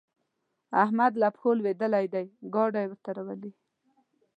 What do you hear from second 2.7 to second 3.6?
ورته راولي.